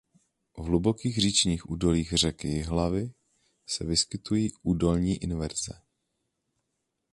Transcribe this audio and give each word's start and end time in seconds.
V 0.57 0.61
hlubokých 0.61 1.19
říčních 1.21 1.69
údolích 1.69 2.09
řeky 2.13 2.47
Jihlavy 2.47 3.13
se 3.67 3.85
vyskytují 3.85 4.49
údolní 4.63 5.15
inverze. 5.23 5.81